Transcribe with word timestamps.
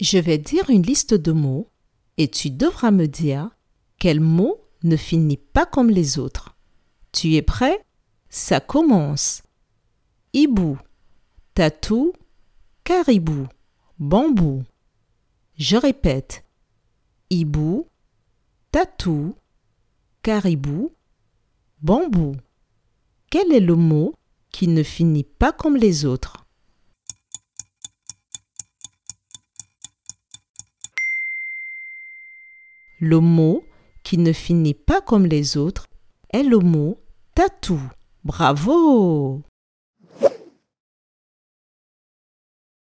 Je 0.00 0.18
vais 0.18 0.38
dire 0.38 0.70
une 0.70 0.82
liste 0.82 1.14
de 1.14 1.32
mots 1.32 1.70
et 2.16 2.28
tu 2.28 2.50
devras 2.50 2.90
me 2.90 3.06
dire 3.06 3.50
quel 3.98 4.20
mot 4.20 4.60
ne 4.82 4.96
finit 4.96 5.36
pas 5.36 5.66
comme 5.66 5.90
les 5.90 6.18
autres. 6.18 6.56
Tu 7.12 7.34
es 7.34 7.42
prêt? 7.42 7.84
Ça 8.28 8.60
commence. 8.60 9.42
Hibou, 10.32 10.78
tatou, 11.54 12.12
caribou, 12.82 13.46
bambou. 13.98 14.64
Je 15.56 15.76
répète. 15.76 16.44
Hibou, 17.30 17.86
tatou, 18.72 19.36
caribou, 20.22 20.92
bambou. 21.80 22.34
Quel 23.30 23.52
est 23.52 23.60
le 23.60 23.76
mot 23.76 24.14
qui 24.50 24.66
ne 24.66 24.82
finit 24.82 25.24
pas 25.24 25.52
comme 25.52 25.76
les 25.76 26.04
autres? 26.04 26.43
Le 32.98 33.20
mot 33.20 33.64
qui 34.02 34.18
ne 34.18 34.32
finit 34.32 34.74
pas 34.74 35.00
comme 35.00 35.26
les 35.26 35.56
autres 35.56 35.86
est 36.32 36.42
le 36.42 36.58
mot 36.58 36.98
tatou. 37.34 37.80
Bravo 38.24 39.42